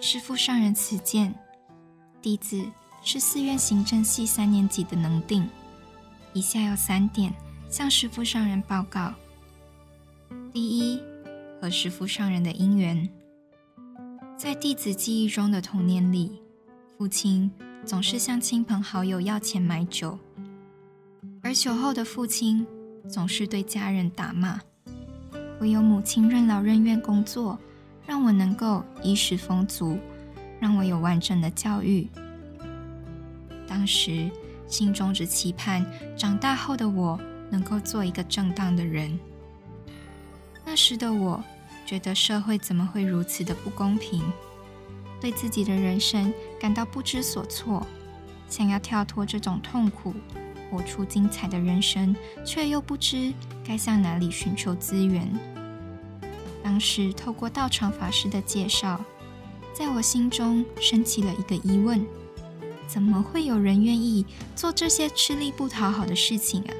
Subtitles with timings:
[0.00, 1.34] 师父上人此见，
[2.22, 2.64] 弟子
[3.02, 5.48] 是寺院行政系三年级的能定。
[6.32, 7.34] 以下有三点
[7.68, 9.12] 向师父上人报告：
[10.52, 11.00] 第一，
[11.60, 13.08] 和师父上人的因缘，
[14.36, 16.40] 在弟子记忆中的童年里，
[16.96, 17.50] 父亲
[17.84, 20.16] 总是向亲朋好友要钱买酒，
[21.42, 22.64] 而酒后的父亲
[23.08, 24.60] 总是对家人打骂。
[25.60, 27.58] 唯有母亲任劳任怨工作，
[28.08, 29.98] 让我能够衣食丰足，
[30.58, 32.08] 让我有完整的教育。
[33.66, 34.30] 当时
[34.66, 35.84] 心中只期盼
[36.16, 39.20] 长大后的我能够做一个正当的人。
[40.64, 41.44] 那时的我
[41.84, 44.22] 觉得社会怎么会如此的不公平，
[45.20, 47.86] 对自己的人生感到不知所措，
[48.48, 50.14] 想要跳脱这种痛苦，
[50.70, 53.34] 活出精彩的人生，却又不知。
[53.62, 55.28] 该向哪里寻求资源？
[56.62, 59.00] 当时透过道场法师的介绍，
[59.72, 62.04] 在我心中升起了一个疑问：
[62.86, 66.70] 怎么会有人愿意做这些吃力不讨好的事情啊？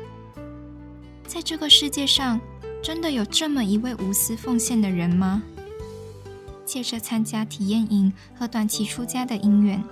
[1.27, 2.41] 在这个世界上，
[2.83, 5.43] 真的有这么一位无私奉献的人吗？
[6.65, 9.83] 借着参加体验营和短期出家的因缘，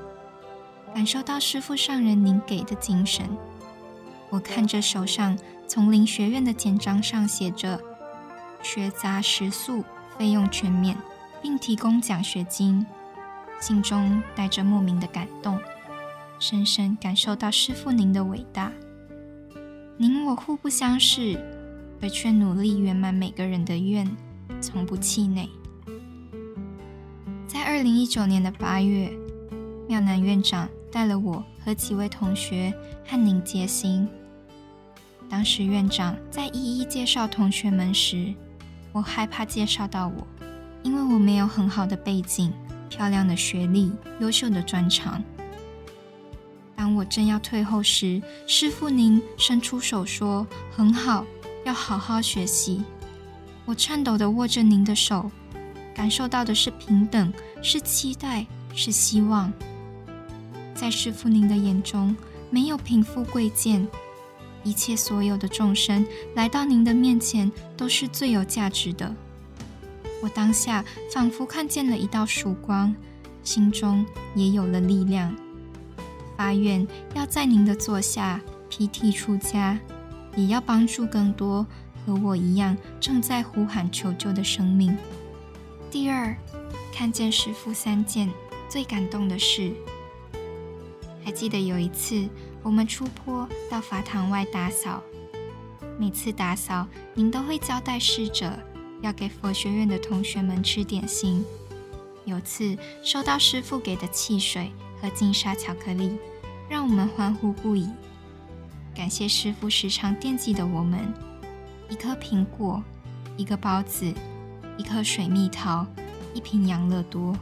[0.95, 3.25] 感受到师父上人您给的精神。
[4.29, 7.81] 我看着手上丛林学院的简章上写着
[8.63, 9.85] “学杂食宿
[10.19, 10.97] 费用全免，
[11.41, 12.85] 并提供奖学金”，
[13.61, 15.59] 心中带着莫名的感动，
[16.39, 18.73] 深深感受到师父您的伟大。
[19.97, 21.39] 您我互不相识，
[22.03, 24.11] 而却努力圆满每个人的愿，
[24.61, 25.49] 从不气馁。
[27.47, 29.11] 在二零一九年的八月，
[29.89, 31.45] 妙南院长带了我。
[31.67, 32.73] 和几位同学
[33.05, 34.09] 和您结行。
[35.29, 38.33] 当时院长在一一介绍同学们时，
[38.97, 40.27] 我害怕介绍到我，
[40.83, 42.51] 因为我没有很好的背景、
[42.89, 45.23] 漂亮的学历、优秀的专长。
[46.75, 51.27] 当我正要退后时，师傅您伸出手说：“很好，
[51.67, 52.83] 要好好学习。”
[53.67, 55.31] 我颤抖地握着您的手，
[55.95, 57.31] 感受到的是平等，
[57.61, 59.53] 是期待，是希望。
[60.75, 62.17] 在师傅您的眼中，
[62.49, 63.87] 没有贫富贵贱，
[64.67, 66.05] 一切所有的众生
[66.35, 69.15] 来到您的面前都是最有价值的。
[70.21, 72.93] 我当下仿佛看见了一道曙光，
[73.45, 74.05] 心中
[74.35, 75.33] 也有了力量，
[76.37, 76.85] 发愿
[77.15, 79.79] 要在您的座下披剃出家，
[80.35, 81.65] 也要帮助更多
[82.05, 84.97] 和我一样正在呼喊求救的生命。
[85.93, 86.37] 第二，
[86.93, 88.29] 看见师父三件，
[88.69, 89.73] 最感动的是。
[91.25, 92.29] 还记得有一次，
[92.67, 95.01] 我们出坡到法堂外打扫，
[96.01, 96.85] 每次打扫，
[97.15, 98.53] 您都会交代侍者
[99.01, 101.45] 要给佛学院的同学们吃点心。
[102.25, 106.19] 有次收到师父给的汽水和金沙巧克力，
[106.69, 107.89] 让我们欢呼不已。
[108.97, 111.15] 感谢师父时常惦记的我们，
[111.89, 112.83] 一颗苹果，
[113.37, 114.13] 一个包子，
[114.77, 115.87] 一颗水蜜桃，
[116.35, 117.33] 一瓶养乐多，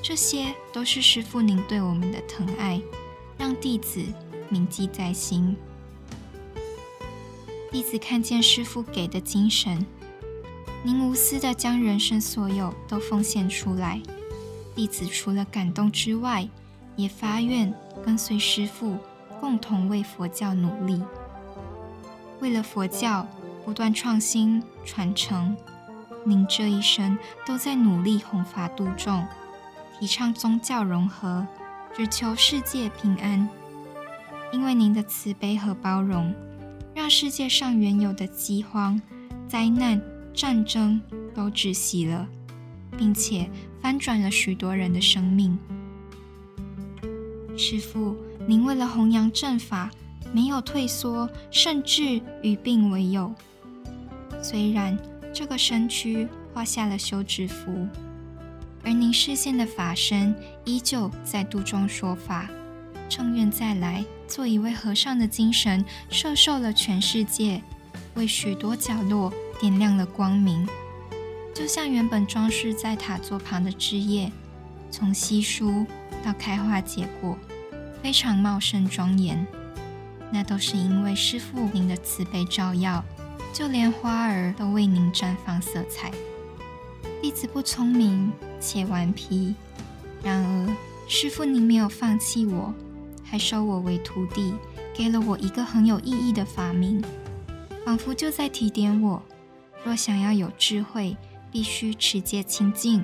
[0.00, 2.80] 这些都是师父您对我们的疼爱。
[3.38, 4.04] 让弟子
[4.52, 5.56] 铭记在心。
[7.70, 9.86] 弟子看见师父给的精神，
[10.84, 13.98] 您无私的将人生所有都奉献出来。
[14.74, 16.46] 弟子除了感动之外，
[16.96, 17.72] 也发愿
[18.04, 18.98] 跟随师父，
[19.40, 21.02] 共同为佛教努力。
[22.40, 23.26] 为了佛教
[23.64, 25.56] 不断创新传承，
[26.26, 29.26] 您这一生都在努力弘法度众，
[29.98, 31.46] 提倡宗教融合。
[31.94, 33.46] 只求世界平安，
[34.52, 36.32] 因为您的慈悲和包容，
[36.94, 39.00] 让世界上原有的饥荒、
[39.48, 40.00] 灾难、
[40.34, 41.00] 战争
[41.34, 42.28] 都窒息了，
[42.96, 45.58] 并且翻转了许多人的生命。
[47.56, 49.90] 师父，您为了弘扬正法，
[50.32, 53.32] 没有退缩，甚至与病为友。
[54.42, 54.98] 虽然
[55.32, 57.88] 这个身躯画下了休止符。
[58.84, 60.34] 而您视线的法身
[60.64, 62.50] 依旧在度中说法，
[63.14, 67.60] 正愿再来做一位和尚的精神，摄受了全世界，
[68.14, 69.30] 为许多角落
[69.60, 70.66] 点亮了光明。
[71.54, 74.32] 就像原本装饰在塔座旁的枝叶，
[74.90, 75.84] 从稀疏
[76.24, 77.36] 到开花结果，
[78.02, 79.46] 非常茂盛庄严。
[80.30, 83.04] 那都是因为师父您的慈悲照耀，
[83.52, 86.10] 就连花儿都为您绽放色彩。
[87.20, 88.32] 弟子不聪明。
[88.64, 89.56] 且顽皮，
[90.22, 90.76] 然而
[91.08, 92.72] 师父您没有放弃我，
[93.32, 94.52] 还收我为徒弟，
[94.94, 97.02] 给了我一个很有意义的法名，
[97.82, 99.22] 仿佛就在提点我：
[99.82, 101.16] 若想要有智慧，
[101.50, 103.02] 必须持戒清净。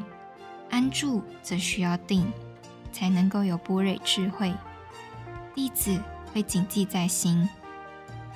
[0.69, 2.31] 安住则需要定，
[2.93, 4.53] 才能够有波蕊智慧。
[5.55, 5.99] 弟子
[6.35, 7.49] 会谨记在心。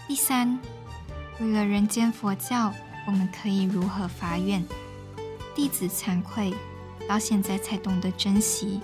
[0.08, 0.58] 第三，
[1.40, 2.72] 为了人间佛教，
[3.06, 4.64] 我们可以如何发愿？
[5.54, 6.54] 弟子惭愧，
[7.06, 8.80] 到现在才懂得珍惜，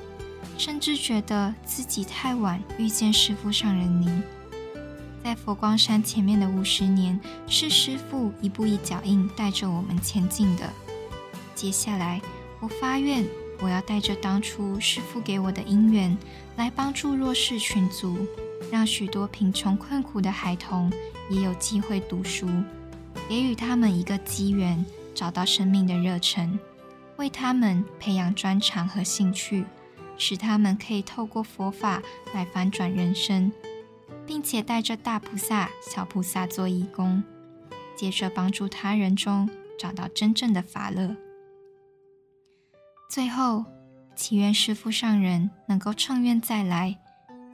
[0.58, 4.22] 甚至觉得自己太晚遇见师父上人您。
[5.22, 10.68] 在佛光山前面的五十年，是师父一步一脚印带着我们前进的。
[11.54, 12.20] 接下来，
[12.60, 13.24] 我发愿，
[13.60, 16.16] 我要带着当初师父给我的因缘，
[16.56, 18.26] 来帮助弱势群族，
[18.70, 20.92] 让许多贫穷困苦的孩童
[21.30, 22.48] 也有机会读书，
[23.28, 24.84] 给予他们一个机缘，
[25.14, 26.58] 找到生命的热忱，
[27.16, 29.64] 为他们培养专长和兴趣，
[30.18, 32.02] 使他们可以透过佛法
[32.34, 33.50] 来反转人生，
[34.26, 37.22] 并且带着大菩萨、小菩萨做义工，
[37.96, 39.48] 接着帮助他人中
[39.78, 41.16] 找到真正的法乐。
[43.08, 43.64] 最后。
[44.18, 46.98] 祈愿师父上人能够乘愿再来，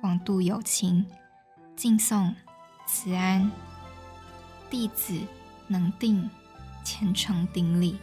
[0.00, 1.04] 广度有情，
[1.76, 2.34] 敬颂
[2.86, 3.52] 慈安
[4.70, 5.20] 弟子
[5.68, 6.30] 能定
[6.82, 7.98] 虔诚顶礼。